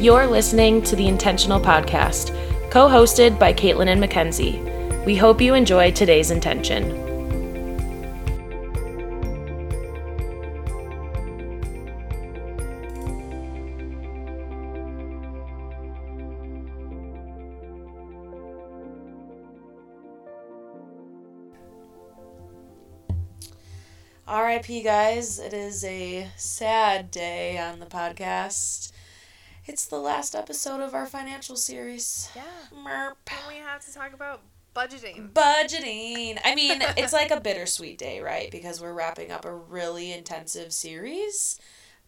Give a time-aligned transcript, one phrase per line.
[0.00, 2.30] You're listening to the Intentional Podcast,
[2.70, 5.04] co hosted by Caitlyn and Makenzie.
[5.04, 6.98] We hope you enjoy today's intention.
[24.26, 25.38] RIP, guys.
[25.38, 28.92] It is a sad day on the podcast.
[29.70, 32.28] It's the last episode of our financial series.
[32.34, 32.42] Yeah.
[32.74, 33.14] Merp.
[33.28, 34.40] And we have to talk about
[34.74, 35.32] budgeting.
[35.32, 36.40] Budgeting.
[36.44, 38.50] I mean, it's like a bittersweet day, right?
[38.50, 41.60] Because we're wrapping up a really intensive series.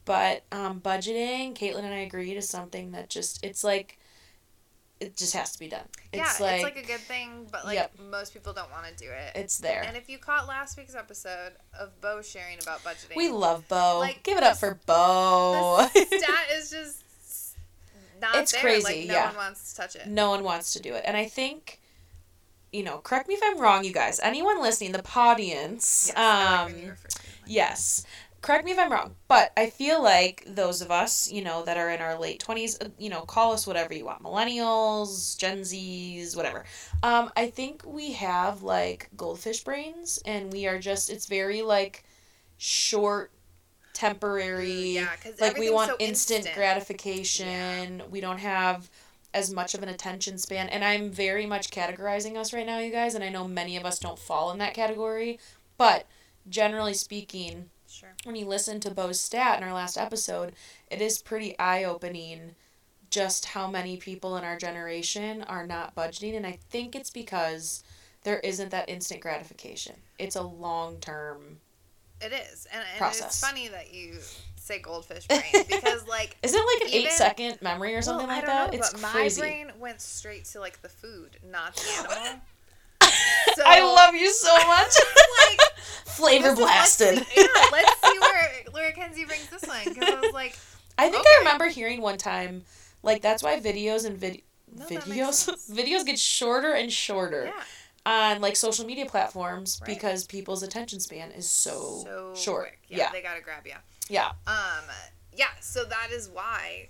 [0.04, 3.96] But um, budgeting, Caitlyn and I agreed, is something that just, it's like,
[4.98, 5.86] it just has to be done.
[6.12, 7.92] yeah, It's like, it's like a good thing, but like Yep.
[8.10, 9.36] most people don't want to do it.
[9.36, 9.84] it's there.
[9.86, 14.00] And if you caught last week's episode of Bo sharing about budgeting, we love Bo.
[14.00, 15.86] Like, Give it up for Bo.
[15.94, 17.04] the stat is just
[18.22, 18.60] not It's there.
[18.62, 19.26] crazy, Like no yeah.
[19.26, 20.06] one wants to touch it.
[20.06, 21.02] no one wants to do it.
[21.06, 21.80] And I think,
[22.72, 24.18] you know, correct me if I'm wrong, you guys.
[24.20, 28.06] Anyone listening, the audience, Yes, um, when you refer to it like yes.
[28.40, 31.76] Correct me if I'm wrong, but I feel like those of us, you know, that
[31.76, 35.60] are in our late 20s, uh, you know, call us whatever you want millennials, Gen
[35.60, 36.64] Zs, whatever.
[37.04, 42.02] Um, I think we have like goldfish brains, and we are just, it's very like
[42.58, 43.30] short,
[43.92, 44.90] temporary.
[44.92, 45.08] Yeah,
[45.40, 46.56] like we want so instant, instant.
[46.56, 48.02] gratification.
[48.10, 48.90] We don't have
[49.34, 50.68] as much of an attention span.
[50.68, 53.84] And I'm very much categorizing us right now, you guys, and I know many of
[53.84, 55.38] us don't fall in that category.
[55.78, 56.06] But
[56.48, 58.14] generally speaking, Sure.
[58.24, 60.54] when you listen to Bo's stat in our last episode,
[60.90, 62.54] it is pretty eye opening
[63.10, 66.34] just how many people in our generation are not budgeting.
[66.36, 67.84] And I think it's because
[68.24, 69.96] there isn't that instant gratification.
[70.18, 71.58] It's a long term.
[72.24, 73.26] It is, and, and Process.
[73.26, 74.18] it's funny that you
[74.56, 76.36] say goldfish brain because like.
[76.42, 78.72] Isn't it like an Even- eight second memory or something well, like that?
[78.72, 79.40] know, it's crazy.
[79.40, 82.40] my brain went straight to like the food, not the animal.
[83.56, 84.94] So, I love you so much.
[85.48, 85.60] like
[86.06, 87.18] Flavor let's blasted.
[87.26, 90.56] see- yeah, let's see where where Kenzie brings this one because I was like,
[90.96, 91.28] I think Okay.
[91.34, 92.62] I remember hearing one time,
[93.02, 94.40] like that's why videos and vid-
[94.74, 97.62] No, videos videos get shorter and shorter yeah,
[98.04, 99.94] on like social media platforms Right.
[99.94, 102.62] because people's attention span is so, so short.
[102.68, 102.78] quick.
[102.88, 102.96] Yeah.
[102.98, 103.74] Yeah, they gotta grab you.
[104.08, 104.32] yeah.
[104.46, 104.84] Um,
[105.36, 106.88] yeah, so that is why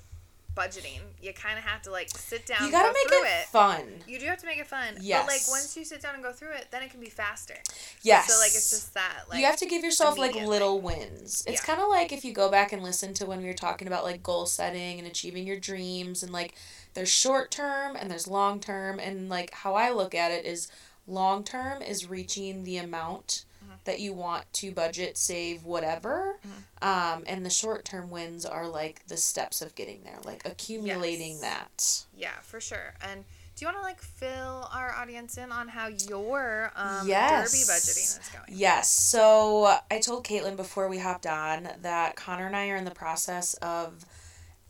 [0.55, 2.63] budgeting you kind of have to like sit down.
[2.65, 3.47] You gotta go make through it, it.
[3.47, 3.85] fun.
[4.07, 4.97] You do have to make it fun.
[5.01, 5.23] Yes.
[5.25, 7.55] But like once you sit down and go through it, then it can be faster.
[8.03, 8.31] Yes.
[8.31, 11.43] So like it's just that like you have to give yourself like little wins.
[11.47, 11.67] It's Yeah.
[11.75, 14.05] kind of like if you go back and listen to when we were talking about
[14.05, 16.55] like goal setting and achieving your dreams and like
[16.93, 20.69] there's short term and there's long term and like how I look at it is
[21.07, 23.85] long term is reaching the amount Mhm.
[23.85, 26.39] that you want to budget, save, whatever.
[26.47, 26.89] Mm-hmm.
[26.89, 31.39] Um, and the short term wins are like the steps of getting there, like accumulating
[31.41, 31.41] Yes.
[31.41, 32.05] that.
[32.21, 32.95] Yeah, for sure.
[33.01, 33.25] And
[33.55, 37.53] do you want to like fill our audience in on how your um, Yes.
[37.53, 38.45] derby budgeting is going?
[38.49, 38.89] Yes.
[38.91, 42.91] So I told Caitlyn before we hopped on that Connor and I are in the
[42.93, 44.05] process of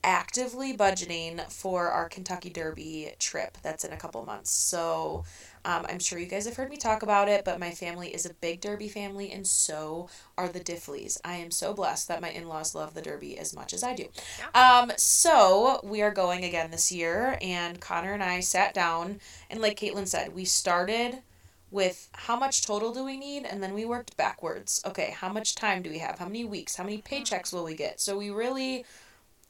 [0.05, 4.51] actively budgeting for our Kentucky Derby trip that's in a couple months.
[4.51, 5.25] So
[5.65, 8.27] um, I'm sure you guys have heard me talk about it, but my family is
[8.27, 11.19] a big Derby family, and so are the Diffleys.
[11.25, 13.95] I am so blessed that my in laws love the Derby as much as I
[13.95, 14.09] do.
[14.55, 19.61] Um, so we are going again this year, and Connor and I sat down, and
[19.61, 21.23] like Caitlyn said, we started
[21.71, 24.83] with how much total do we need and then we worked backwards.
[24.85, 26.19] Okay how much time do we have?
[26.19, 26.77] How many weeks?
[26.77, 27.99] How many paychecks will we get?
[27.99, 28.85] So we really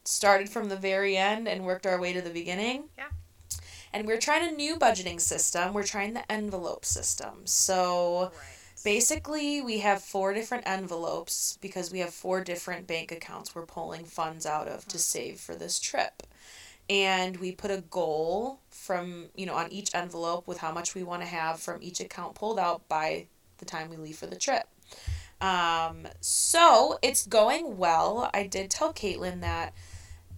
[0.05, 2.85] started from the very end and worked our way to the beginning.
[2.97, 3.07] Yeah.
[3.93, 5.73] And we're trying a new budgeting system.
[5.73, 7.45] We're trying the envelope system.
[7.45, 8.83] So Right.
[8.83, 14.05] basically we have four different envelopes because we have four different bank accounts we're pulling
[14.05, 16.23] funds out of to save for this trip.
[16.89, 21.03] And we put a goal from you know on each envelope with how much we
[21.03, 23.27] want to have from each account pulled out by
[23.59, 24.67] the time we leave for the trip.
[25.39, 28.29] Um, so it's going well.
[28.33, 29.73] I did tell caitlyn that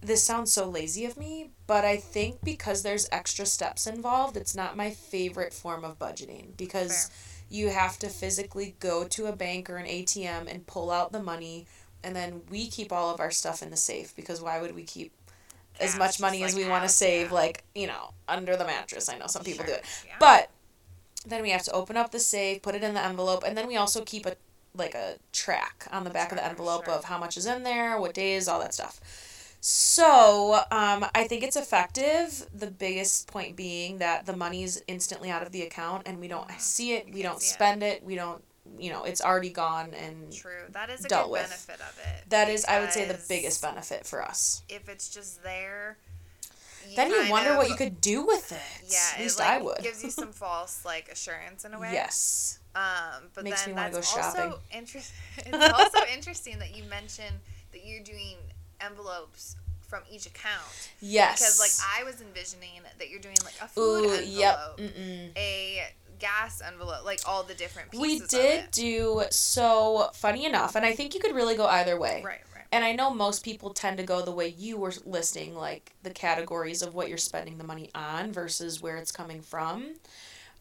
[0.06, 4.54] this sounds so lazy of me but i think because there's extra steps involved it's
[4.54, 7.10] not my favorite form of budgeting because
[7.48, 11.22] you have to physically go to a bank or an atm and pull out the
[11.22, 11.66] money
[12.02, 14.82] and then we keep all of our stuff in the safe because why would we
[14.82, 15.12] keep
[15.80, 17.34] as much money as we want to save yeah.
[17.34, 20.12] like you know under the mattress i know some people do it yeah.
[20.18, 20.50] but
[21.26, 23.66] then we have to open up the safe put it in the envelope and then
[23.66, 24.36] we also keep a
[24.74, 26.94] like a track on the back of the envelope sure.
[26.94, 29.00] of how much is in there what days all that stuff
[29.68, 35.42] so um, i think it's effective the biggest point being that the money's instantly out
[35.42, 37.54] of the account and we don't see it we don't see it.
[37.54, 38.44] spend it we don't
[38.78, 40.52] you know it's already gone and True.
[40.70, 41.42] That is a dealt good with.
[41.68, 42.30] benefit of it.
[42.30, 45.98] that is i would say the biggest benefit for us If it's just there,
[46.94, 48.58] then you wonder of- what you could do with it.
[48.88, 49.78] Yeah, At it least like, I would.
[49.82, 51.90] gives you some false like assurance in a way.
[51.92, 52.60] yes.
[52.76, 54.42] Um, but Makes then me that's go shopping.
[54.52, 55.12] also interest.
[55.38, 57.36] It's also interesting that you mentioned
[57.72, 58.36] that you're doing
[58.80, 59.56] envelopes
[59.88, 61.38] from each account Yes.
[61.38, 65.32] because like I was envisioning that you're doing like a food Ooh, envelope, yep.
[65.36, 65.84] A
[66.18, 68.02] gas envelope, like all the different pieces.
[68.02, 72.22] We did do so funny enough, and I think you could really go either way.
[72.24, 72.64] Right, right.
[72.72, 76.10] And I know most people tend to go the way you were listing, like the
[76.10, 79.94] categories of what you're spending the money on versus where it's coming from.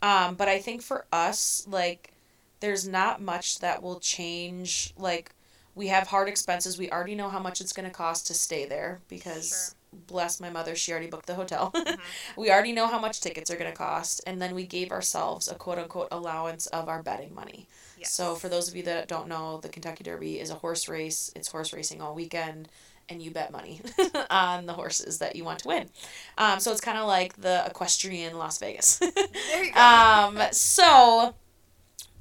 [0.02, 2.14] Um, but I think for us, like,
[2.60, 4.94] there's not much that will change.
[4.98, 5.32] Like,
[5.76, 6.78] we have hard expenses.
[6.78, 9.76] We already know how much it's going to cost to stay there because,
[10.08, 11.72] bless my mother, she already booked the hotel.
[11.76, 11.98] Mhm.
[12.38, 14.22] we already know how much tickets are going to cost.
[14.26, 17.68] And then we gave ourselves a quote unquote allowance of our betting money.
[17.98, 18.12] Yes.
[18.12, 21.32] So for those of you that don't know, the Kentucky Derby is a horse race.
[21.36, 22.68] It's horse racing all weekend,
[23.10, 23.82] and you bet money
[24.30, 25.90] on the horses that you want to win.
[26.38, 28.98] Um, so it's kind of like the equestrian Las Vegas.
[29.52, 29.80] there you go.
[29.80, 31.36] um, so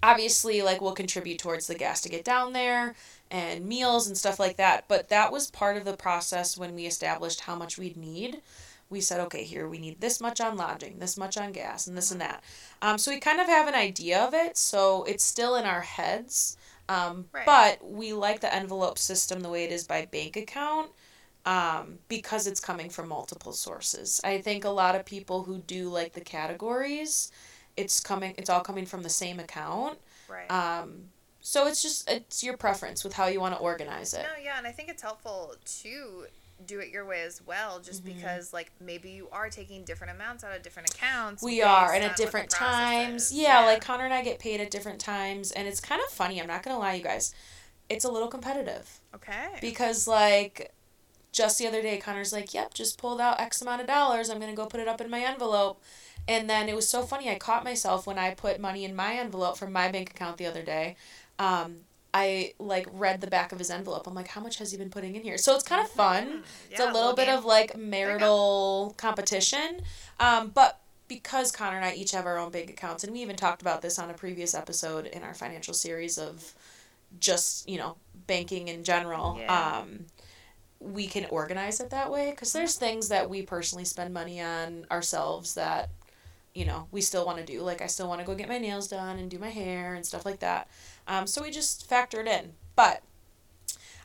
[0.03, 2.95] obviously, like we'll contribute towards the gas to get down there
[3.35, 4.85] and meals and stuff like that.
[4.87, 8.41] But that was part of the process when we established how much we'd need.
[8.91, 11.97] We said, okay, here we need this much on lodging, this much on gas, and
[11.97, 12.45] this and that.
[12.81, 14.57] Um, so we kind of have an idea of it.
[14.57, 16.57] So it's still in our heads.
[16.89, 17.45] Um, Right.
[17.45, 20.91] But we like the envelope system the way it is by bank account
[21.45, 24.21] um, because it's coming from multiple sources.
[24.23, 27.33] I think a lot of people who do like the categories,
[27.77, 28.35] it's coming.
[28.39, 29.99] It's all coming from the same account.
[30.29, 30.49] right.
[30.53, 31.07] Um,
[31.46, 34.23] so it's just it's your preference with how you want to organize it.
[34.23, 36.26] No, yeah, and I think it's helpful to
[36.64, 38.14] do it your way as well, just Mhm.
[38.14, 41.43] because like maybe you are taking different amounts out of different accounts.
[41.43, 43.26] We are, and at different times.
[43.26, 43.32] is.
[43.35, 46.41] Yeah, like Connor and I get paid at different times, and it's kind of funny.
[46.41, 47.35] I'm not gonna lie, you guys.
[47.90, 49.58] It's a little competitive okay.
[49.61, 50.73] because, like,
[51.31, 54.31] just the other day, Connor's like, "Yep, just pulled out X amount of dollars.
[54.31, 55.82] I'm gonna go put it up in my envelope."
[56.26, 57.29] And then it was so funny.
[57.29, 60.47] I caught myself when I put money in my envelope from my bank account the
[60.47, 60.97] other day.
[61.39, 61.79] Um,
[62.13, 64.07] I like read the back of his envelope.
[64.07, 66.27] I'm like, "How much has he been putting in here?" So it's kind of fun.
[66.29, 67.37] Mm, It's a little bit game.
[67.39, 69.81] of like marital competition.
[70.21, 70.79] Um, but
[71.09, 73.83] because Connor and I each have our own bank accounts, and we even talked about
[73.83, 76.55] this on a previous episode in our financial series of
[77.21, 77.97] just, you know,
[78.27, 79.37] banking in general.
[79.39, 79.79] Yeah.
[79.81, 80.07] Um,
[80.81, 84.87] we can organize it that way because there's things that we personally spend money on
[84.91, 85.89] ourselves that
[86.55, 88.59] you know we still want to do like i still want to go get my
[88.59, 90.69] nails done and do my hair and stuff like that
[91.06, 93.03] um, so we just factor it in but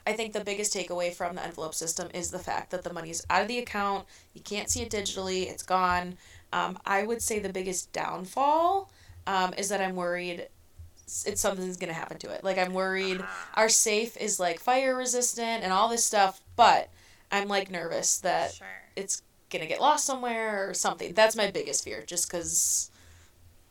[0.07, 3.23] I think the biggest takeaway from the envelope system is the fact that the money's
[3.29, 4.07] out of the account.
[4.33, 5.47] You can't see it digitally.
[5.47, 6.17] It's gone.
[6.51, 8.89] Um, I would say the biggest downfall
[9.27, 10.47] um, is that I'm worried
[11.25, 12.43] it's something's gonna happen to it.
[12.43, 16.89] Like I'm worried Ah, our safe is like fire resistant and all this stuff, but
[17.31, 18.67] I'm like nervous that sure.
[18.95, 21.13] it's gonna get lost somewhere or something.
[21.13, 22.91] That's my biggest fear, just because,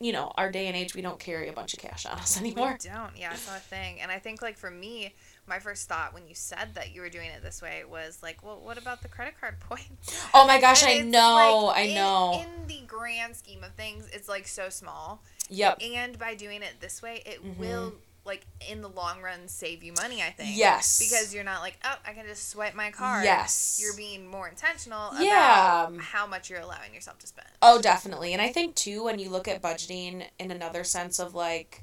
[0.00, 2.36] you know, our day and age, we don't carry a bunch of cash on us
[2.40, 2.76] anymore.
[2.82, 3.10] We don't.
[3.16, 4.00] Yeah, it's not a thing.
[4.00, 5.14] And I think like for me,
[5.46, 8.44] my first thought when you said that you were doing it this way was like,
[8.44, 10.28] well, what about the credit card points?
[10.34, 12.42] Oh my gosh, I know, like, I in- know.
[12.44, 15.22] In, the grand scheme of things, it's like so small.
[15.48, 15.78] yep.
[15.82, 17.56] And by doing it this way, it Mhm.
[17.56, 17.94] will
[18.28, 20.22] like in the long run save you money.
[20.22, 20.56] I think.
[20.56, 21.00] Yes.
[21.00, 23.24] Because you're not like, oh, I can just swipe my card.
[23.24, 23.80] Yes.
[23.82, 25.88] You're being more intentional Yeah.
[25.88, 27.48] about how much you're allowing yourself to spend.
[27.60, 28.32] Oh, definitely.
[28.32, 31.82] And I think too when you look at budgeting in another sense of like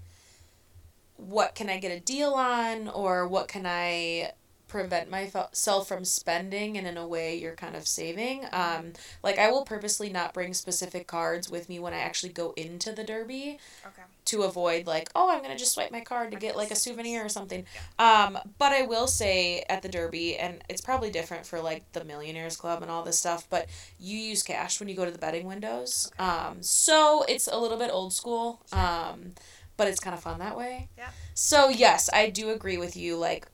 [1.17, 4.31] what can I get a deal on or what can I
[4.75, 8.45] prevent myself from spending and in a way you're kind of saving.
[8.51, 8.91] Um
[9.23, 12.91] like I will purposely not bring specific cards with me when I actually go into
[12.91, 14.01] the derby Okay.
[14.25, 17.23] to avoid like oh i'm gonna just swipe my card to get like a souvenir
[17.23, 17.63] or something
[17.99, 22.03] um but i will say at the derby and it's probably different for like the
[22.03, 23.67] millionaires club and all this stuff but
[23.99, 26.27] you use cash when you go to the betting windows Okay.
[26.29, 28.79] um so it's a little bit old school Sure.
[28.79, 29.33] um
[29.77, 31.09] but it's kind of fun that way Yeah.
[31.35, 33.47] so yes i do agree with you like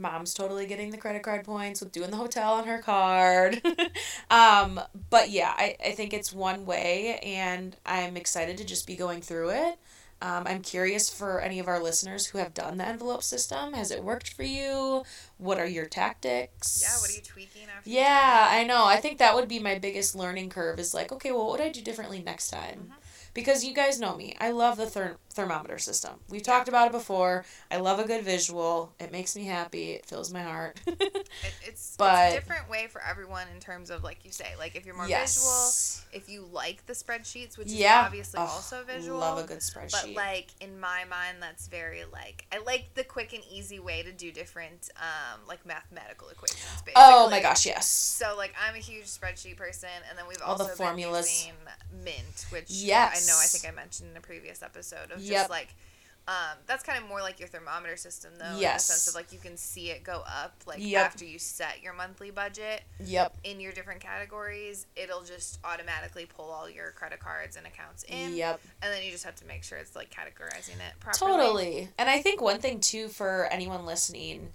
[0.00, 3.60] mom's totally getting the credit card points with doing the hotel on her card
[4.30, 4.80] um
[5.10, 9.20] but yeah I, I think it's one way and i'm excited to just be going
[9.22, 9.78] through it
[10.22, 13.90] um, i'm curious for any of our listeners who have done the envelope system has
[13.90, 15.04] it worked for you
[15.38, 17.00] what are your tactics Yeah.
[17.00, 17.88] What are you tweaking after?
[17.90, 21.32] yeah i know i think that would be my biggest learning curve is like okay
[21.32, 22.96] well what would i do differently next time Mhm.
[23.34, 26.92] Because you guys know me i love the therm- thermometer system we've talked about it
[26.92, 30.80] before i love a good visual it makes me happy it fills my heart
[31.42, 34.48] It, it's, But- it's a different way for everyone in terms of like you say,
[34.58, 35.36] like if you're more yes.
[35.36, 38.00] visual, if you like the spreadsheets, which Yeah.
[38.02, 39.18] is obviously Oh, also visual.
[39.20, 39.92] Love a good spreadsheet.
[39.92, 44.02] But like in my mind, that's very like I like the quick and easy way
[44.02, 46.60] to do different um like mathematical equations.
[46.84, 46.94] Basically.
[46.96, 47.88] oh my gosh, yes.
[47.88, 51.26] So like I'm a huge spreadsheet person, and then we've All the also formulas.
[51.26, 51.54] been
[52.02, 53.16] using Mint, which Yes.
[53.16, 55.50] I know I think I mentioned in a previous episode of just Yep.
[55.50, 55.74] like.
[56.28, 58.56] Um, that's kind of more like your thermometer system, though.
[58.56, 58.60] Yes.
[58.60, 61.04] In the sense of like you can see it go up, like Yep.
[61.04, 63.38] after you set your monthly budget Yep.
[63.42, 68.36] in your different categories, it'll just automatically pull all your credit cards and accounts in,
[68.36, 68.60] Yep.
[68.82, 71.32] and then you just have to make sure it's like categorizing it properly.
[71.32, 71.88] Totally.
[71.98, 74.52] And I think one thing too for anyone listening,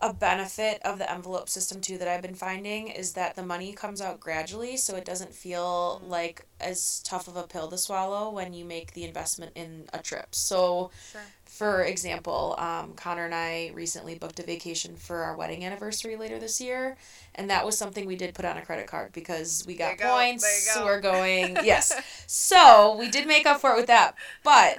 [0.00, 3.72] a benefit of the envelope system too that I've been finding is that the money
[3.72, 8.30] comes out gradually so it doesn't feel like as tough of a pill to swallow
[8.30, 10.34] when you make the investment in a trip.
[10.36, 11.20] So Sure.
[11.44, 16.38] for example, um, Connor and I recently booked a vacation for our wedding anniversary later
[16.38, 16.96] this year,
[17.34, 20.14] and that was something we did put on a credit card because we got go,
[20.14, 20.74] points.
[20.74, 20.84] go.
[20.84, 21.92] We're going, yes.
[22.28, 24.14] So we did make up for it with that,
[24.44, 24.78] but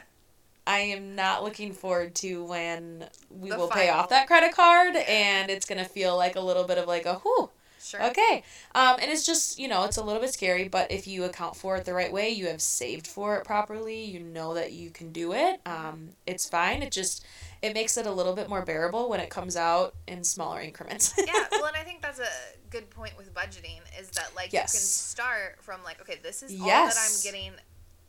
[0.69, 4.95] I am not looking forward to when we The will pay off that credit card,
[4.95, 7.49] and it's gonna feel like a little bit of like a whoo.
[7.81, 8.03] Sure.
[8.03, 8.43] Okay.
[8.75, 11.55] Um, and it's just, you know, it's a little bit scary, but if you account
[11.55, 14.91] for it the right way, you have saved for it properly, you know that you
[14.91, 15.59] can do it.
[15.65, 16.83] Um, it's fine.
[16.83, 17.25] It just
[17.63, 21.13] it makes it a little bit more bearable when it comes out in smaller increments.
[21.17, 22.29] yeah, well, and I think that's a
[22.69, 24.73] good point with budgeting is that like Yes.
[24.73, 27.53] you can start from like okay, this is all that I'm getting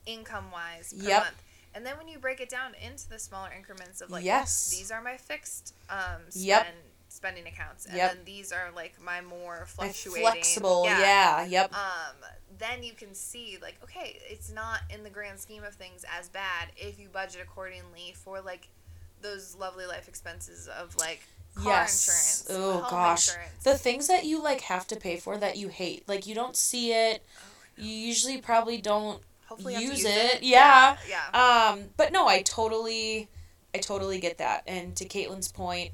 [0.04, 1.22] income wise per Yep.
[1.22, 1.42] month.
[1.74, 4.70] And then when you break it down into the smaller increments of like Yes.
[4.76, 6.66] these are my fixed um spend, Yep.
[7.08, 8.14] spending accounts and Yep.
[8.14, 11.44] then these are like my more fluctuating flexible, yeah.
[11.44, 11.72] Yep.
[11.74, 12.16] um,
[12.58, 16.28] then you can see like okay it's not in the grand scheme of things as
[16.28, 18.68] bad if you budget accordingly for like
[19.22, 21.20] those lovely life expenses of like
[21.54, 22.46] car yes.
[22.48, 23.28] insurance Oh gosh.
[23.28, 23.64] insurance.
[23.64, 26.08] The things that you like have to pay for that you hate.
[26.08, 27.22] Like you don't see it.
[27.36, 27.42] Oh,
[27.82, 30.96] You usually probably don't hopefully you have to use use it, it, yeah.
[31.06, 31.70] yeah, yeah.
[31.72, 33.28] Um, but no, I totally,
[33.74, 34.62] I totally get that.
[34.66, 35.90] And to Caitlyn's point,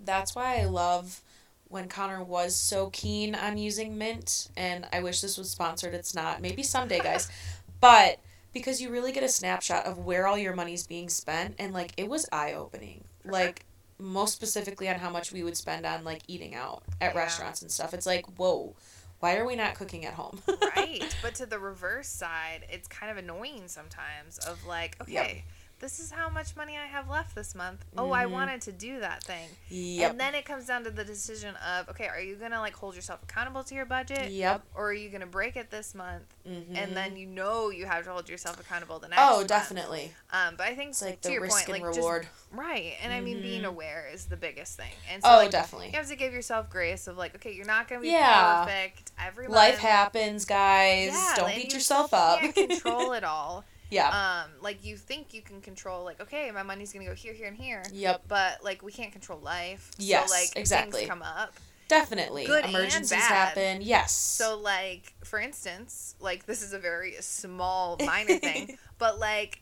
[0.00, 1.20] that's why I love
[1.68, 4.48] when Connor was so keen on using Mint.
[4.56, 5.92] And I wish this was sponsored.
[5.94, 6.40] It's not.
[6.40, 7.28] Maybe someday, guys.
[7.80, 8.18] but
[8.52, 11.92] because you really get a snapshot of where all your money's being spent, and like
[11.96, 13.04] it was eye opening.
[13.24, 13.64] Like
[13.98, 17.20] most specifically on how much we would spend on like eating out at Yeah.
[17.20, 17.94] restaurants and stuff.
[17.94, 18.74] It's like whoa.
[19.22, 20.40] Why are we not cooking at home?
[20.76, 25.36] right but to the reverse side it's kind of annoying sometimes of like okay Yep.
[25.82, 28.30] This is how much money i have left this month oh i Mhm.
[28.30, 30.12] wanted to do that thing Yep.
[30.12, 32.94] and then it comes down to the decision of okay are you gonna like hold
[32.94, 34.62] yourself accountable to your budget Yep.
[34.74, 36.74] or are you gonna break it this month Mm-hmm.
[36.76, 39.48] and then you know you have to hold yourself accountable the next Oh, month.
[39.48, 40.12] definitely.
[40.32, 42.22] um but i think It's like to the your risk point and like reward.
[42.22, 43.66] just right and i mean being Mhm.
[43.68, 45.88] aware is the biggest thing and so oh, like, definitely.
[45.90, 48.64] you have to give yourself grace of like okay you're not gonna be Yeah.
[48.64, 49.78] perfect every Life month.
[49.82, 51.12] happens, guys.
[51.12, 52.40] Yeah, Don't beat you yourself up.
[52.40, 53.64] Can't control it all.
[53.92, 54.44] yeah.
[54.44, 57.46] Um, like you think you can control, like okay, my money's gonna go here, here,
[57.46, 58.22] and here, yep.
[58.28, 59.90] but like we can't control life.
[59.98, 61.00] Yes, so, like exactly.
[61.00, 61.54] Things come up.
[61.88, 62.46] Definitely.
[62.46, 63.28] good and Emergencies bad.
[63.28, 63.82] happen.
[63.82, 64.12] Yes.
[64.12, 69.60] So like for instance, like this is a very small minor thing, but like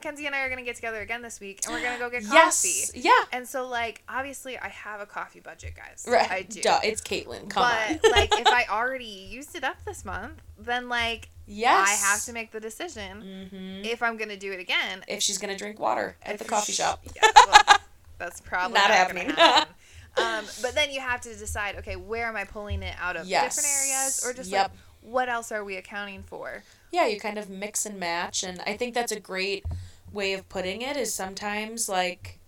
[0.00, 2.22] Kenzie and I are gonna get together again this week, and we're gonna go get
[2.28, 2.68] coffee.
[2.68, 2.92] yes.
[2.94, 3.10] Yeah.
[3.32, 6.04] And so like obviously I have a coffee budget, guys.
[6.08, 6.30] Right.
[6.30, 6.60] I do.
[6.60, 7.48] Duh, it's Caitlyn.
[7.48, 8.12] Come but on.
[8.12, 11.88] like if I already used it up this month, then like yes.
[11.88, 13.84] I have to make the decision Mm-hmm.
[13.84, 15.04] if I'm gonna do it again.
[15.08, 17.00] If she's gonna drink water at the coffee shop.
[17.16, 17.76] Yeah, well,
[18.18, 19.30] that's probably Not not, happening.
[19.30, 19.72] Happen.
[20.16, 23.26] um, but then you have to decide, okay, where am I pulling it out of
[23.26, 23.56] Yes.
[23.56, 24.70] different areas, or just Yep.
[24.70, 26.62] like what else are we accounting for?
[26.92, 29.64] yeah, you kind of mix and match, and I think that's a great
[30.12, 30.96] way of putting it.
[30.96, 32.38] Is sometimes like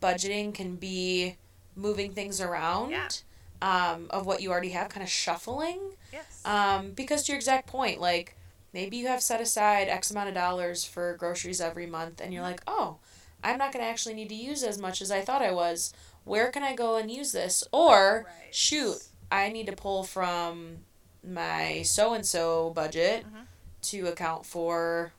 [0.00, 1.36] budgeting can be
[1.76, 2.90] moving things around.
[2.90, 3.08] Yeah.
[3.62, 5.78] Um, of what you already have, kind of shuffling.
[6.12, 6.42] Yes.
[6.44, 8.36] Um, because to your exact point, like
[8.72, 12.42] maybe you have set aside X amount of dollars for groceries every month, and you're
[12.42, 12.98] like, oh,
[13.44, 15.92] I'm not going to actually need to use as much as I thought I was.
[16.24, 17.64] Where can I go and use this?
[17.72, 18.54] Or, Right.
[18.54, 18.96] shoot,
[19.30, 20.78] I need to pull from
[21.24, 23.46] my so and so budget Mhm.
[23.82, 25.12] to account for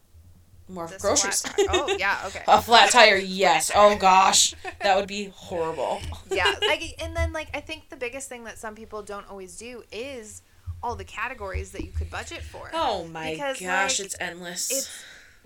[0.70, 1.44] more This groceries.
[1.70, 2.44] Oh yeah, okay.
[2.48, 3.70] A flat tire, yes.
[3.76, 6.02] Oh gosh, that would be horrible.
[6.32, 9.58] yeah, like, and then like I think the biggest thing that some people don't always
[9.58, 10.42] do is
[10.84, 12.70] all the categories that you could budget for.
[12.74, 14.70] Oh my Because, gosh, like, it's endless.
[14.70, 15.04] It's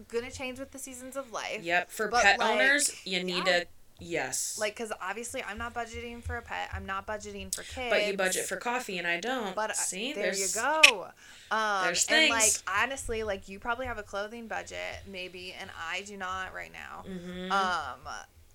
[0.07, 1.59] gonna change with the seasons of life.
[1.63, 3.59] Yep, for pet like, owners, you need yeah.
[3.59, 3.67] to
[3.99, 4.57] yes.
[4.59, 6.69] Like, because obviously I'm not budgeting for a pet.
[6.73, 7.89] I'm not budgeting for kids.
[7.89, 9.55] but you budget for coffee and I don't.
[9.55, 11.07] But uh, See, there you go.
[11.51, 16.01] Um, there's and like honestly, like you probably have a clothing budget, maybe, and I
[16.01, 17.09] do not right now.
[17.09, 17.51] Mhm.
[17.51, 17.99] Um,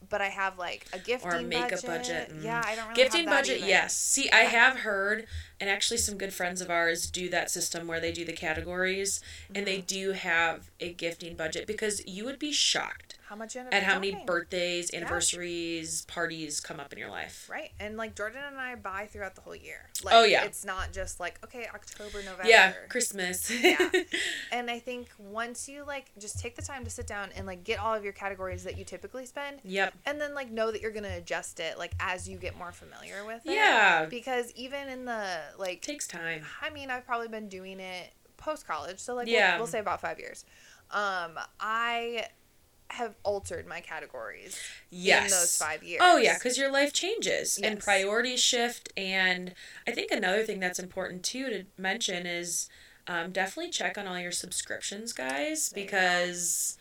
[0.08, 1.86] but I have like a gifting or makeup budget.
[1.86, 2.32] budget.
[2.36, 2.44] mm.
[2.44, 3.96] Yeah, I don't really Gifting budget, yes.
[3.96, 5.26] See, I have heard,
[5.62, 9.20] and actually, some good friends of ours do that system where they do the categories,
[9.54, 9.86] and they Mm-hmm.
[9.86, 14.22] do have a gifting budget because you would be shocked How much at how many
[14.26, 17.48] birthdays, anniversaries, parties come up in your life.
[17.50, 19.88] Right, and like Jordan and I buy throughout the whole year.
[20.04, 20.44] Like, Oh, yeah.
[20.44, 22.42] it's not just like okay, October, November.
[22.46, 23.50] Yeah, Christmas.
[23.62, 23.88] Yeah.
[24.50, 27.62] And I think once you like just take the time to sit down and like
[27.64, 29.94] get all of your categories that you typically spend, yep.
[30.04, 33.24] and then like know that you're gonna adjust it like as you get more familiar
[33.24, 33.52] with it.
[33.54, 34.06] Yeah.
[34.06, 36.42] Because even in the like, takes time.
[36.60, 39.52] I mean, I've probably been doing it post college, so like Yeah.
[39.52, 40.44] we'll, we'll say about five years.
[40.90, 42.26] Um, I
[42.88, 44.58] have altered my categories
[44.90, 45.24] Yes.
[45.24, 46.02] in those five years.
[46.04, 47.84] Oh yeah, because your life changes and Yes.
[47.84, 49.54] priorities shift, and
[49.86, 52.68] I think another thing that's important too to mention is
[53.06, 56.76] um, definitely check on all your subscriptions, guys, There because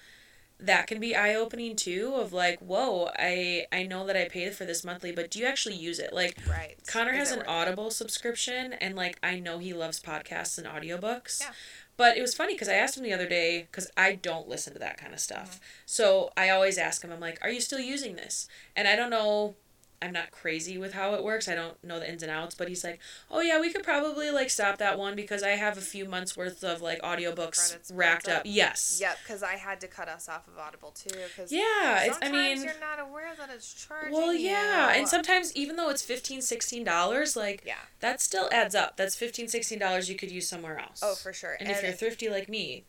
[0.62, 2.14] that can be eye opening too.
[2.16, 5.46] Of like, whoa, I I know that I paid for this monthly, but do you
[5.46, 6.14] actually use it?
[6.14, 6.76] Like right.
[6.88, 7.52] Connor Is has an worth it?
[7.52, 11.42] Audible subscription, and like I know he loves podcasts and audiobooks.
[11.42, 11.52] Yeah.
[11.98, 14.74] But it was funny because I asked him the other day because I don't listen
[14.74, 15.56] to that kind of stuff.
[15.56, 15.64] Mm-hmm.
[15.86, 19.10] So I always ask him, I'm like, "Are you still using this?" And I don't
[19.10, 19.56] know.
[20.02, 21.48] I'm not crazy with how it works.
[21.48, 24.32] I don't know the ins and outs, but he's like, "Oh yeah, we could probably
[24.32, 28.28] like stop that one because I have a few months worth of like audiobooks racked
[28.28, 28.42] up." up.
[28.46, 28.98] Yes.
[29.00, 31.10] Yep, because I had to cut us off of Audible too.
[31.36, 34.14] Because Yeah, it's I sometimes mean, you're not aware that it's charging.
[34.14, 35.00] well, yeah, you.
[35.00, 37.76] and sometimes even though it's 15 16 dollars, like Yeah.
[38.00, 38.98] that still adds up.
[38.98, 41.02] That's 15 16 dollars you could use somewhere else.
[41.04, 41.58] Oh, for sure.
[41.60, 42.86] And, if you're thrifty like me,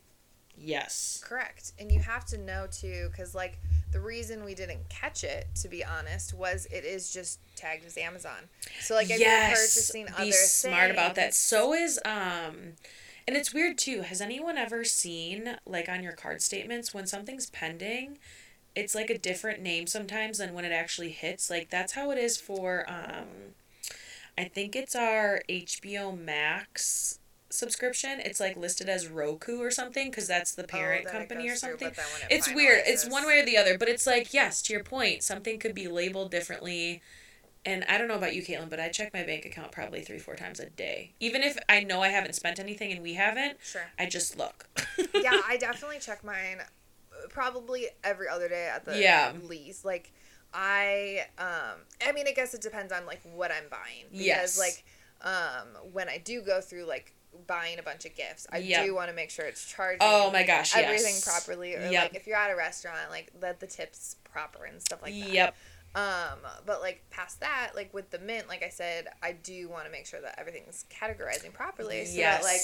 [0.57, 1.21] yes.
[1.23, 3.59] correct, and you have to know too, because like
[3.93, 7.97] the reason we didn't catch it, to be honest, was it is just tagged as
[7.97, 8.49] Amazon.
[8.81, 11.33] So like if you're purchasing be other smart about that.
[11.33, 12.73] So is um,
[13.27, 14.01] and it's weird too.
[14.01, 18.17] Has anyone ever seen like on your card statements when something's pending?
[18.75, 21.49] It's like a different name sometimes than when it actually hits.
[21.49, 23.53] Like that's how it is for um,
[24.37, 27.19] I think it's our HBO Max
[27.53, 28.19] subscription.
[28.19, 31.55] It's like listed as Roku or something because that's the Oh, parent it company or
[31.55, 31.89] through, something.
[31.89, 31.95] it
[32.29, 32.81] It's weird.
[32.85, 35.75] It's one way or the other, but it's like yes, to your point, something could
[35.75, 37.01] be labeled differently.
[37.65, 40.19] And I don't know about you, Caitlyn, but I check my bank account probably three,
[40.19, 41.13] four times a day.
[41.21, 43.83] Even if I know I haven't spent anything and we haven't, Sure.
[43.97, 44.67] I just look.
[45.21, 49.31] yeah, I definitely check mine uh, probably every other day at the Yeah.
[49.47, 49.85] least.
[49.85, 50.11] Like
[50.53, 54.05] I um I mean I guess it depends on like what I'm buying.
[54.11, 54.59] Because Yes.
[54.59, 54.83] like
[55.21, 57.15] um when I do go through like
[57.47, 58.85] buying a bunch of gifts, I Yep.
[58.85, 59.99] do want to make sure it's charged.
[60.01, 61.23] Oh my gosh, everything yes.
[61.23, 61.75] properly.
[61.75, 62.03] Or Yep.
[62.03, 65.29] like if you're at a restaurant, like let the tips proper and stuff like that.
[65.29, 65.55] Yep.
[65.95, 69.85] Um, but like past that, like with the mint, like I said, I do want
[69.85, 72.61] to make sure that everything's categorizing properly so that like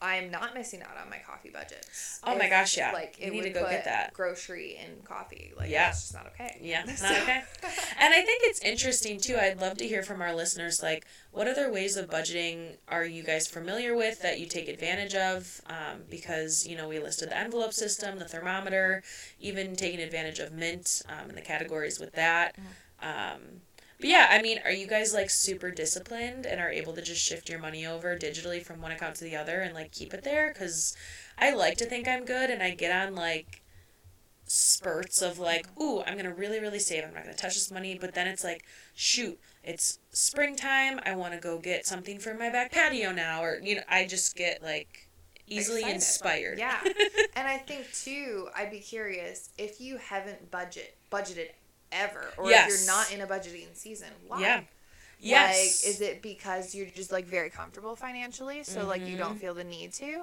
[0.00, 0.08] yes.
[0.24, 2.20] I'm not missing out on my coffee budgets.
[2.24, 2.92] Oh my gosh, yeah.
[2.92, 4.12] Like it need would to go get that.
[4.14, 5.52] grocery and coffee.
[5.56, 5.86] Like Yeah.
[5.86, 6.58] that's just not okay.
[6.62, 7.42] Yeah, it's So- not okay.
[7.98, 9.36] And I think it's interesting too.
[9.36, 13.22] I'd love to hear from our listeners like, what other ways of budgeting are you
[13.22, 15.60] guys familiar with that you take advantage of?
[15.66, 19.02] Um, because, you know, we listed the envelope system, the thermometer,
[19.38, 22.56] even taking advantage of Mint um, and the categories with that.
[23.02, 23.40] Um,
[24.00, 27.20] but yeah, I mean, are you guys like super disciplined and are able to just
[27.20, 30.24] shift your money over digitally from one account to the other and like keep it
[30.24, 30.52] there?
[30.52, 30.96] Because
[31.38, 33.62] I like to think I'm good and I get on like
[34.46, 37.04] spurts of like, ooh, I'm gonna really, really save.
[37.04, 37.96] I'm not gonna touch this money.
[38.00, 41.00] But then it's like, shoot, it's springtime.
[41.04, 44.06] I want to go get something for my back patio now, or you know, I
[44.06, 45.08] just get like
[45.46, 45.94] easily Excited.
[45.94, 46.58] inspired.
[46.58, 46.80] Yeah.
[47.36, 51.50] and I think too, I'd be curious if you haven't budget budgeted
[51.92, 54.08] ever, or if you're not in a budgeting season.
[54.26, 54.40] Why?
[54.40, 54.60] Yeah.
[55.22, 55.84] Yes.
[55.84, 59.54] Like, is it because you're just like very comfortable financially, so like you don't feel
[59.54, 60.04] the need to?
[60.04, 60.20] Mm-hmm.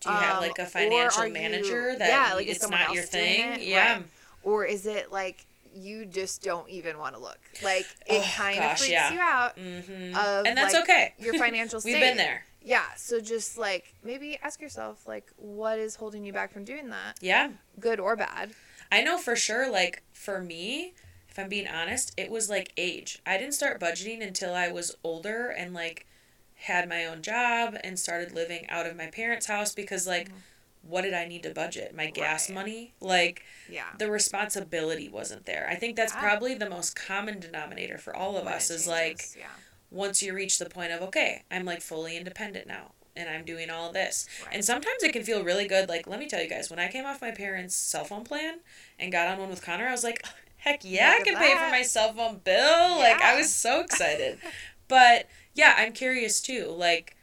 [0.00, 2.92] Do you have Um, like a financial are you- manager that yeah, like it's not
[2.92, 3.52] your thing?
[3.52, 3.62] it?
[3.62, 3.94] Yeah.
[3.96, 4.02] Right.
[4.42, 7.38] Or is it like you just don't even want to look?
[7.62, 9.12] Like it Oh, kind of freaks yeah.
[9.12, 10.16] you out Mm-hmm.
[10.16, 11.14] of and that's like, okay.
[11.18, 11.92] your financial state.
[11.92, 12.44] We've been there.
[12.62, 16.88] Yeah, so just like maybe ask yourself like what is holding you back from doing
[16.90, 17.50] that, Yeah.
[17.78, 18.50] good or bad.
[18.92, 20.94] I know for sure, like, for me,
[21.30, 23.20] if I'm being honest, it was like age.
[23.24, 26.06] I didn't start budgeting until I was older and, like,
[26.54, 30.36] had my own job and started living out of my parents' house because, like, mm-hmm.
[30.82, 31.94] what did I need to budget?
[31.94, 32.54] My gas Right.
[32.54, 32.94] money?
[33.00, 33.86] Like, Yeah.
[33.98, 35.66] the responsibility wasn't there.
[35.70, 36.20] I think that's Yeah.
[36.20, 39.46] probably the most common denominator for all of When us is like, yeah.
[39.90, 43.70] once you reach the point of, okay, I'm like fully independent now and I'm doing
[43.70, 44.26] all this.
[44.44, 44.54] Right.
[44.54, 45.88] And sometimes it can feel really good.
[45.88, 48.60] Like, let me tell you guys, when I came off my parents' cell phone plan
[48.98, 50.24] and got on one with Connor, I was like,
[50.60, 52.98] heck yeah, I can pay for my cell phone bill.
[52.98, 54.38] Like, I was so excited.
[54.88, 56.66] but yeah, I'm curious too.
[56.76, 57.16] Like,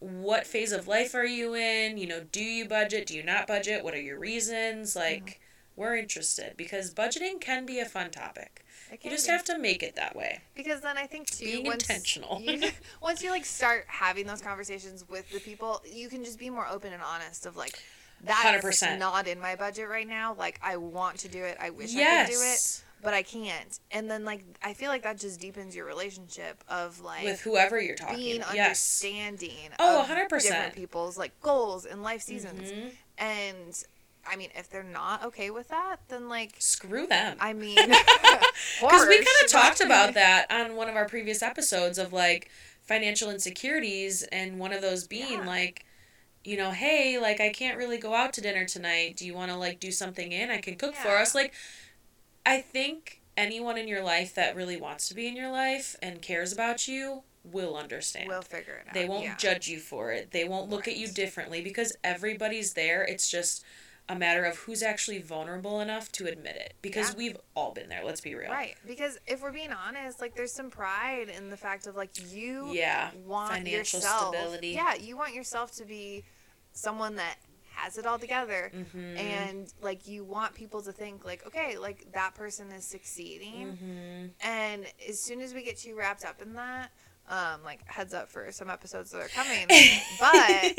[0.00, 1.98] what phase of life are you in?
[1.98, 3.06] You know, do you budget?
[3.06, 3.82] Do you not budget?
[3.84, 4.94] What are your reasons?
[4.94, 5.40] Like,
[5.76, 8.64] we're interested because budgeting can be a fun topic.
[9.02, 9.32] You just be.
[9.32, 10.40] have to make it that way.
[10.54, 12.40] because then I think too Being once intentional.
[12.40, 12.70] you,
[13.02, 16.66] once you like start having those conversations with the people, you can just be more
[16.66, 17.82] open and honest of like
[18.24, 18.98] that's 100%.
[18.98, 20.34] not in my budget right now.
[20.38, 21.56] Like I want to do it.
[21.60, 23.78] I wish I could do it, but I can't.
[23.90, 27.80] And then like I feel like that just deepens your relationship of like With whoever
[27.80, 28.16] you're talking.
[28.16, 29.02] being yes.
[29.02, 30.28] understanding Oh, of 100%.
[30.42, 32.70] different people's like goals and life seasons.
[32.72, 32.90] Mhm.
[33.18, 33.84] And
[34.30, 37.36] I mean, if they're not okay with that, then like Screw them.
[37.40, 37.76] I mean,
[38.80, 42.50] Because we kind of talked about that on one of our previous episodes of like
[42.82, 45.46] financial insecurities, and one of those being Yeah.
[45.46, 45.84] like,
[46.48, 49.18] you know, hey, like I can't really go out to dinner tonight.
[49.18, 50.48] Do you want to like do something in?
[50.48, 51.34] I can cook for us.
[51.34, 51.52] Like,
[52.46, 56.22] I think anyone in your life that really wants to be in your life and
[56.22, 58.28] cares about you will understand.
[58.28, 58.94] We'll figure it out.
[58.94, 59.36] They won't yeah.
[59.36, 60.30] judge you for it.
[60.30, 63.02] They won't look at you differently because everybody's there.
[63.02, 63.62] It's just
[64.08, 66.72] a matter of who's actually vulnerable enough to admit it.
[66.80, 67.16] Because Yeah.
[67.18, 68.50] we've all been there, let's be real.
[68.50, 72.32] Right, because if we're being honest, like there's some pride in the fact of like
[72.32, 73.10] you Yeah.
[73.26, 74.68] want Financial yourself, stability.
[74.68, 76.24] Yeah, you want yourself to be
[76.78, 77.36] someone that
[77.74, 79.16] has it all together, Mm-hmm.
[79.16, 84.26] and like you want people to think like, okay, like that person is succeeding, Mm-hmm.
[84.48, 86.90] and as soon as we get too wrapped up in that,
[87.28, 89.66] um, like heads up for some episodes that are coming,
[90.20, 90.74] but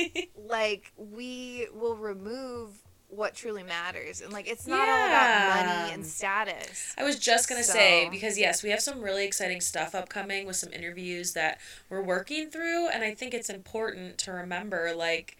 [0.47, 2.71] like we will remove
[3.07, 6.93] what truly matters, and like it's not all about money and status.
[6.97, 10.57] I was just gonna say because yes, we have some really exciting stuff upcoming with
[10.57, 11.59] some interviews that
[11.89, 15.37] we're working through, and I think it's important to remember like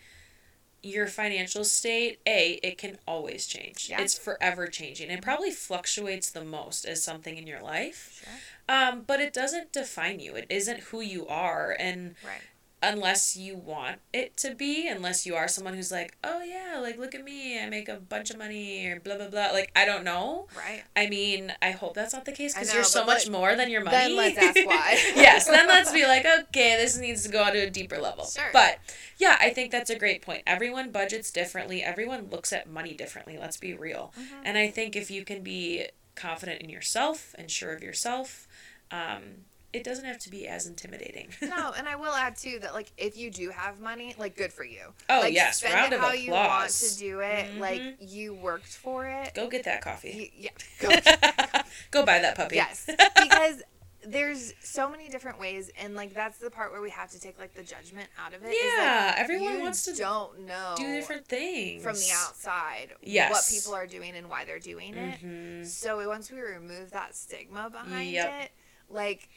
[0.83, 2.19] your financial state.
[2.27, 3.87] A, it can always change.
[3.89, 4.01] Yeah.
[4.01, 5.09] It's forever changing.
[5.09, 8.23] It probably fluctuates the most as something in your life.
[8.23, 8.33] Sure.
[8.75, 10.35] Um, but it doesn't define you.
[10.35, 12.41] It isn't who you are, and Right.
[12.81, 16.97] Unless you want it to be, unless you are someone who's like, oh yeah, like
[16.97, 19.49] look at me, I make a bunch of money, or blah blah blah.
[19.51, 20.47] Like I don't know.
[20.57, 20.83] Right.
[20.95, 23.83] I mean, I hope that's not the case because you're so much more than your
[23.83, 23.97] money.
[23.97, 24.91] then let's ask why.
[25.15, 28.25] yes, then let's be like, okay, this needs to go on to a deeper level.
[28.25, 28.49] Sure.
[28.53, 28.79] But
[29.17, 30.43] yeah, I think that's a great point.
[30.47, 31.83] Everyone budgets differently.
[31.83, 33.37] Everyone looks at money differently.
[33.37, 34.13] Let's be real.
[34.19, 34.41] Mm-hmm.
[34.45, 38.47] And I think if you can be confident in yourself and sure of yourself,
[38.91, 41.29] um, it doesn't have to be as intimidating.
[41.41, 44.51] No, and I will add too that like if you do have money, like good
[44.53, 44.93] for you.
[45.09, 47.55] Oh, like, yes, spend round it of how you want to do it.
[47.59, 47.95] Like Mhm.
[47.99, 49.33] you worked for it.
[49.33, 50.31] go get that coffee.
[50.35, 50.51] You, yeah.
[51.51, 51.59] Go.
[51.91, 52.55] go buy that puppy.
[52.55, 52.85] yes,
[53.21, 53.61] because
[54.05, 57.37] there's so many different ways, and like that's the part where we have to take
[57.37, 58.47] like the judgment out of it.
[58.49, 63.31] is, like, Yeah, everyone wants to don't know do different things from the outside Yes,
[63.31, 65.19] what people are doing and why they're doing it.
[65.21, 65.65] Mhm.
[65.65, 68.43] So once we remove that stigma behind Yep.
[68.43, 68.51] it,
[68.89, 69.29] like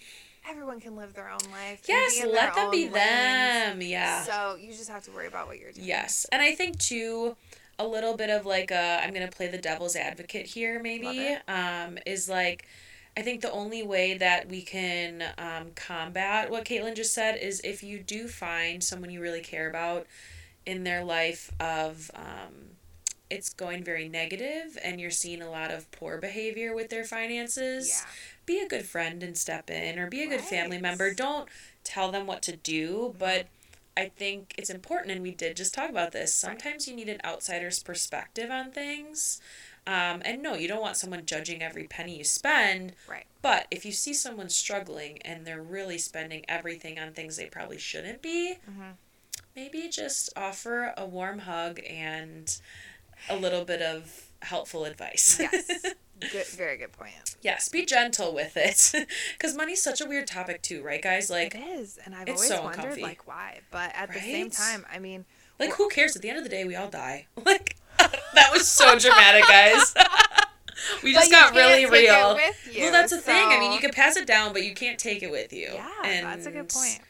[0.49, 1.83] everyone can live their own life.
[1.87, 2.95] Yes, let them be lanes.
[2.95, 3.83] them.
[3.83, 4.23] Yeah.
[4.23, 5.87] So you just have to worry about what you're doing.
[5.87, 6.27] Yes.
[6.33, 7.37] And I think too
[7.79, 11.37] a little bit of like a I'm going to play the devil's advocate here maybe
[11.49, 12.67] um is like
[13.17, 17.61] I think the only way that we can um, combat what Caitlyn just said is
[17.63, 20.07] if you do find someone you really care about
[20.65, 22.77] in their life of um,
[23.33, 27.89] it's going very negative and you're seeing a lot of poor behavior with their finances
[27.89, 28.11] Yeah.
[28.47, 31.49] be a good friend and step in or be a good family member don't
[31.83, 33.47] tell them what to do but
[33.97, 37.21] i think it's important and we did just talk about this sometimes you need an
[37.25, 39.41] outsider's perspective on things
[39.87, 43.25] um, and no you don't want someone judging every penny you spend Right.
[43.41, 47.79] but if you see someone struggling and they're really spending everything on things they probably
[47.79, 48.93] shouldn't be Mhm.
[49.57, 52.59] maybe just offer a warm hug and
[53.29, 55.67] a little bit of helpful advice Yes.
[56.33, 56.47] good.
[56.49, 57.37] Very good point.
[57.43, 58.93] Yes, be gentle with it.
[59.39, 61.31] Because money's such a weird topic, too, right, guys?
[61.31, 63.03] Like, It is, and I've always so wondered uncomfy.
[63.03, 63.61] like why.
[63.71, 65.25] But at the same time, I mean,
[65.59, 66.15] like who cares?
[66.17, 67.27] At the end of the day, we all die.
[67.45, 67.77] Like,
[68.35, 69.95] that was so dramatic, guys.
[71.05, 72.39] we just got really real.
[72.73, 73.49] you, well, that's the thing.
[73.49, 75.71] I mean, you can pass it down, but you can't take it with you.
[75.75, 77.01] yeah, and that's a good point.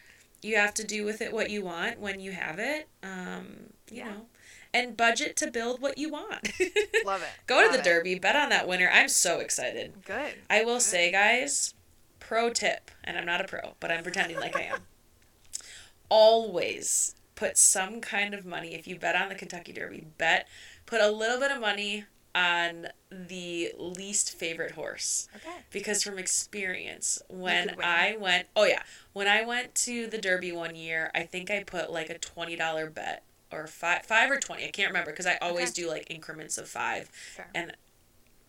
[0.42, 2.88] You have to do with it what you want when you have it.
[3.02, 4.10] Um, you Yeah.
[4.10, 4.26] know,
[4.74, 6.50] and budget to build what you want.
[7.04, 7.28] Love it.
[7.46, 7.84] Go to the it.
[7.84, 8.90] Derby, bet on that winner.
[8.92, 10.04] I'm so excited.
[10.04, 10.34] Good.
[10.50, 10.82] I will Good.
[10.82, 11.74] say, guys,
[12.20, 14.80] pro tip, and I'm not a pro, but I'm pretending like I am.
[16.08, 20.46] Always put some kind of money, if you bet on the Kentucky Derby, bet,
[20.86, 25.28] put a little bit of money on the least favorite horse.
[25.36, 25.56] Okay.
[25.70, 27.76] Because from experience, when.
[27.82, 31.62] I went, oh yeah, when I went to the Derby one year, I think I
[31.62, 35.36] put like a $20 bet or five, five or 20, I can't remember because I
[35.42, 35.82] always Okay.
[35.82, 37.08] do like increments of five.
[37.08, 37.48] Fair.
[37.54, 37.72] And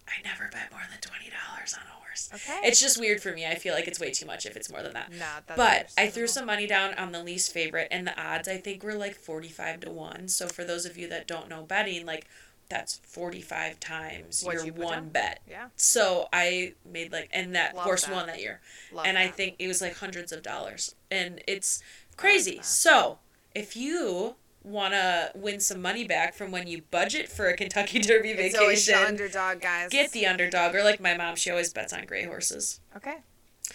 [0.08, 2.30] I never bet more than $20 on a horse.
[2.34, 2.60] Okay.
[2.67, 3.46] It's just weird for me.
[3.46, 5.12] I feel like it's way too much if it's more than that.
[5.12, 8.48] Nah, that's but I threw some money down on the least favorite, and the odds
[8.48, 10.28] I think were like 45 to 1.
[10.30, 12.28] So for those of you that don't know betting, like
[12.69, 15.41] that's 45 times What your you one bet.
[15.49, 15.67] Yeah.
[15.76, 18.13] So I made like, and that Love horse that.
[18.13, 18.62] won that year.
[18.91, 20.95] Love and I think it was like hundreds of dollars.
[21.12, 21.82] And it's
[22.17, 22.58] crazy.
[22.58, 22.65] that.
[22.65, 23.19] so
[23.54, 27.99] if you want to win some money back from when you budget for a Kentucky
[28.02, 29.89] Derby it's always the vacation, underdog guys.
[29.89, 30.73] get the underdog.
[30.73, 32.80] Or like my mom, she always bets on gray horses.
[32.95, 33.17] okay.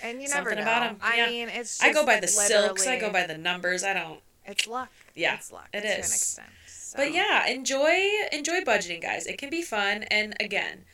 [0.03, 0.63] And you Something never know.
[0.63, 1.27] about 'em, I yeah.
[1.27, 1.79] mean, it's.
[1.79, 2.87] Just I go by the silks.
[2.87, 3.83] I go by the numbers.
[3.83, 4.21] I don't.
[4.45, 4.91] It's luck.
[5.15, 5.69] Yeah, It's luck.
[5.73, 6.49] it to an extent.
[6.89, 6.97] So.
[6.97, 8.01] But yeah, enjoy
[8.33, 9.27] enjoy budgeting, guys.
[9.27, 10.87] It can be fun, and again,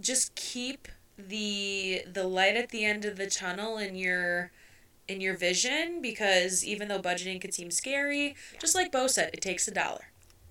[0.00, 0.88] just keep
[1.18, 4.52] the the light at the end of the tunnel in your
[5.06, 8.58] in your vision because even though budgeting could seem scary, Yeah.
[8.58, 10.06] just like Bo said, it takes a dollar.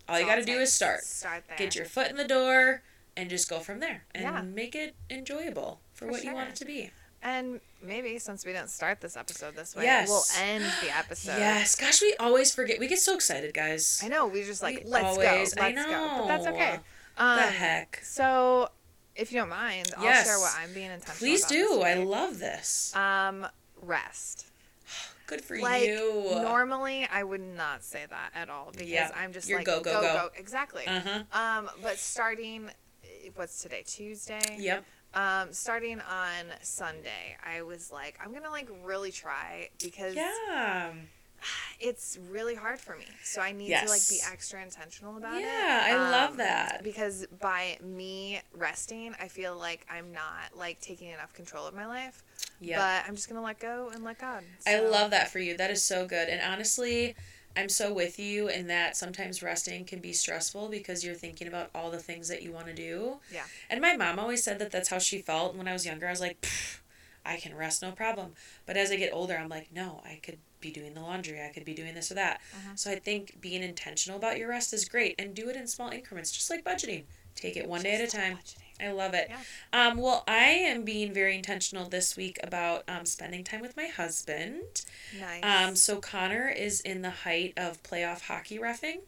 [0.08, 1.04] All That's you got to do is start.
[1.04, 1.58] Start there.
[1.58, 2.84] Get your foot in the door
[3.16, 4.42] and just go from there and Yeah.
[4.44, 6.92] make it enjoyable for, For what you want it to be.
[7.24, 10.08] And maybe since we didn't start this episode this way, Yes.
[10.10, 11.38] we'll end the episode.
[11.38, 12.80] Yes, gosh, we always forget.
[12.80, 14.02] We get so excited, guys.
[14.04, 14.28] I know.
[14.28, 16.18] We just like We let's always- go, I let's go.
[16.20, 16.80] But that's okay.
[17.18, 18.00] the Um, heck.
[18.04, 18.70] So,
[19.16, 20.26] if you don't mind, I'll Yes.
[20.28, 21.18] share what I'm being intentional.
[21.18, 21.82] Please do.
[21.82, 22.96] I love this.
[22.96, 23.48] Um,
[23.82, 24.46] rest.
[25.28, 26.24] Good for like you.
[26.42, 29.12] normally, I would not say that at all because Yeah.
[29.16, 30.30] I'm just You're like go, go, go.
[30.36, 30.86] Exactly.
[30.88, 31.24] Uh huh.
[31.34, 32.70] Um, but starting,
[33.36, 33.84] what's today?
[33.86, 34.56] Tuesday.
[34.60, 34.86] Yep.
[35.14, 40.92] Um, starting on Sunday, I was like, I'm gonna like really try because Yeah.
[41.80, 43.06] it's really hard for me.
[43.24, 45.42] So I need to like be extra intentional about it.
[45.42, 46.82] Yeah, I love Um, that.
[46.84, 51.86] Because by me resting, I feel like I'm not like taking enough control of my
[51.86, 52.24] life.
[52.60, 52.80] Yep.
[52.80, 54.44] But I'm just gonna let go and let God.
[54.66, 55.56] I love that for you.
[55.58, 56.28] That is so good.
[56.30, 57.16] And honestly,
[57.58, 61.70] I'm so with you in that sometimes resting can be stressful because you're thinking about
[61.74, 63.18] all the things that you want to do.
[63.34, 63.44] Yeah.
[63.70, 66.08] And my mom always said that that's how she felt when I was younger.
[66.08, 66.46] I was like,
[67.26, 68.34] I can rest, no problem.
[68.66, 71.42] But as I get older, I'm like, no, I could be doing the laundry.
[71.44, 72.40] I could be doing this or that.
[72.56, 72.78] Mhm.
[72.80, 75.90] So I think being intentional about your rest is great and do it in small
[75.90, 77.04] increments, just like budgeting.
[77.36, 78.38] Take it one day at a time.
[78.38, 78.67] budgeting.
[78.82, 79.30] I love it.
[79.30, 79.88] Yeah.
[79.88, 83.88] Um, well, I am being very intentional this week about um, spending time with my
[83.88, 84.84] husband.
[85.20, 85.44] Nice.
[85.44, 89.00] Um, so Connor is in the height of playoff hockey refing.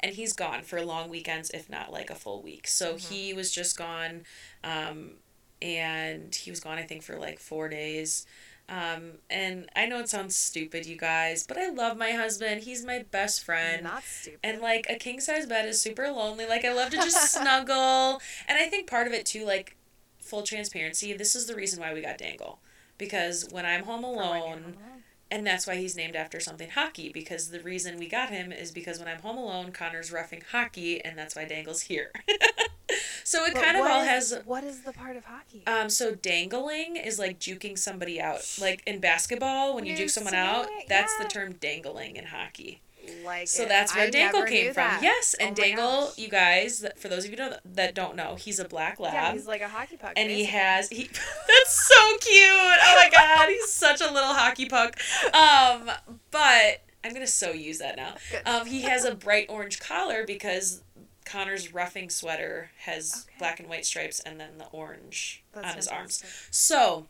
[0.00, 2.66] And he's gone for long weekends, if not like a full week.
[2.66, 3.08] So Mhm.
[3.08, 4.24] he was just gone,
[4.64, 5.14] um,
[5.60, 8.26] and he was gone, I think, for like four days.
[8.72, 12.62] Um, and I know it sounds stupid, you guys, but I love my husband.
[12.62, 13.84] He's my best friend.
[13.84, 14.40] not stupid.
[14.42, 16.46] And like a king size bed is super lonely.
[16.46, 18.22] Like I love to just snuggle.
[18.48, 19.76] And I think part of it too, like
[20.20, 22.60] full transparency, this is the reason why we got Dangle.
[22.96, 25.01] Because when I'm home For when you're alone, home alone.
[25.32, 28.70] And that's why he's named after something hockey, because the reason we got him is
[28.70, 32.10] because when I'm home alone, Connor's refing hockey, and that's why Dangle's here.
[33.24, 35.62] so it But kind of all is- has What is the part of hockey?
[35.66, 38.42] um, so dangling is like juking somebody out.
[38.60, 42.26] Like in basketball, when you You're juke someone out, it, that's the term dangling in
[42.26, 42.82] hockey.
[43.24, 43.68] Like So it.
[43.68, 44.82] that's where I Dangle came from.
[44.84, 45.02] that.
[45.02, 46.18] Yes, Oh and my Dangle, gosh.
[46.18, 49.12] you guys, for those of you that don't know, he's a black lab.
[49.14, 50.12] Yeah, he's like a hockey puck.
[50.16, 51.04] and he has he
[51.48, 52.50] that's so cute.
[52.50, 54.98] Oh my god, he's such a little hockey puck.
[55.34, 55.90] Um,
[56.30, 58.14] but I'm gonna so use that now.
[58.46, 60.82] Um, he has a bright orange collar because
[61.24, 63.36] Connor's refing sweater has Okay.
[63.38, 66.22] black and white stripes and then the orange on his arms.
[66.50, 67.06] So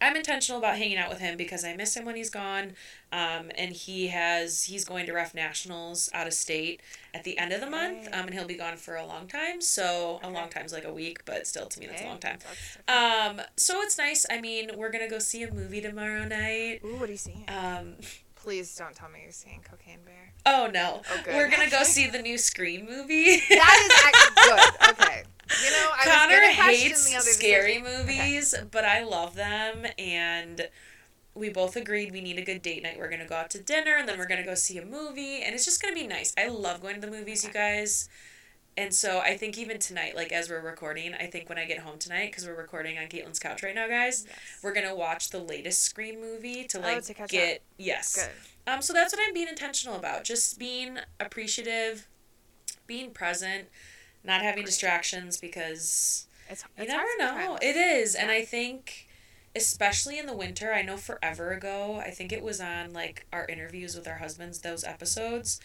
[0.00, 2.72] I'm intentional about hanging out with him because I miss him when he's gone.
[3.10, 6.80] Um, and he has he's going to ref nationals out of state
[7.14, 8.06] at the end of the month.
[8.12, 9.60] Um, and he'll be gone for a long time.
[9.60, 12.38] So a long time's like a week, but still to me that's a long time.
[12.86, 14.24] Um, so it's nice.
[14.30, 16.80] I mean, we're gonna go see a movie tomorrow night.
[16.84, 17.44] Ooh, what are you seeing?
[17.48, 17.94] Um,
[18.36, 20.32] Please don't tell me you're seeing Cocaine Bear.
[20.46, 23.40] oh no, Oh, we're gonna go see the new Scream movie.
[23.48, 25.02] That is actually good.
[25.02, 25.22] Okay.
[25.64, 27.02] You know, I Connor hates
[27.34, 28.06] scary decision.
[28.06, 30.68] movies, but I love them, and
[31.34, 32.98] we both agreed we need a good date night.
[32.98, 35.54] We're gonna go out to dinner, and then we're gonna go see a movie, and
[35.54, 36.34] it's just gonna be nice.
[36.36, 38.08] I love going to the movies, you guys.
[38.76, 41.78] And so I think even tonight, like as we're recording, I think when I get
[41.80, 44.36] home tonight, because we're recording on Caitlyn's couch right now, guys, Yes.
[44.62, 48.14] we're gonna watch the latest Scream movie to Oh, like to catch get yes.
[48.14, 48.30] Good.
[48.72, 50.22] Um, so that's what I'm being intentional about.
[50.24, 52.06] Just being appreciative,
[52.86, 53.68] being present,
[54.24, 57.58] not having distractions because It's, you never know.
[57.60, 58.14] It is.
[58.14, 59.08] And I think
[59.56, 63.46] especially in the winter, I know forever ago, I think it was on like our
[63.46, 65.60] interviews with our husbands, those episodes.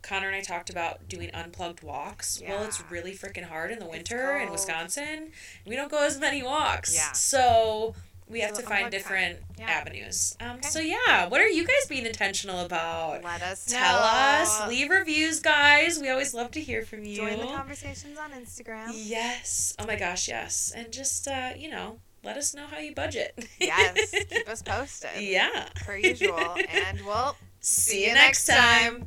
[0.00, 2.40] Connor and I talked about doing unplugged walks.
[2.40, 2.50] Yeah.
[2.50, 4.50] Well, it's really freaking hard in the winter in.
[4.50, 5.32] Wisconsin.
[5.66, 6.94] We don't go as many walks.
[6.94, 7.12] Yeah.
[7.12, 7.94] So
[8.30, 9.66] we have to find different Yeah.
[9.70, 10.36] avenues.
[10.40, 10.68] Um, Okay.
[10.68, 13.22] So yeah, what are you guys being intentional about?
[13.24, 14.42] Let us Tell know.
[14.42, 14.68] us.
[14.68, 15.98] Leave reviews, guys.
[15.98, 17.16] We always love to hear from you.
[17.16, 18.90] Join the conversations on Instagram.
[18.94, 19.74] Yes.
[19.78, 20.72] Oh my gosh, yes.
[20.76, 23.46] And just uh, you know, let us know how you budget.
[23.60, 24.10] yes.
[24.30, 25.10] Keep us posted.
[25.22, 25.68] yeah.
[25.84, 26.56] Per usual.
[26.68, 29.04] And we'll See you next time.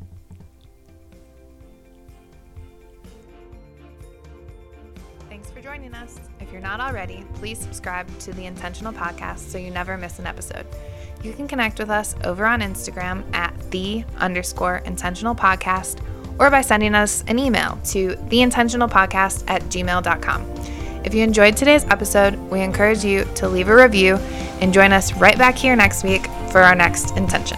[5.62, 6.20] For joining us.
[6.40, 10.26] If you're not already, please subscribe to the Intentional Podcast so you never miss an
[10.26, 10.66] episode.
[11.24, 16.00] You can connect with us over on Instagram at the underscore intentional podcast
[16.40, 20.42] or by sending us an email to theintentionalpodcast at gmail.com.
[21.06, 24.16] If you enjoyed today's episode, we encourage you to leave a review
[24.62, 27.58] and join us right back here next week for our next intention.